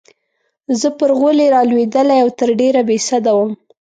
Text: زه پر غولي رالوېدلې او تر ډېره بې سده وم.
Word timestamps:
زه 0.79 0.87
پر 0.97 1.11
غولي 1.19 1.47
رالوېدلې 1.55 2.17
او 2.23 2.29
تر 2.39 2.49
ډېره 2.59 2.81
بې 2.87 2.97
سده 3.07 3.31
وم. 3.37 3.51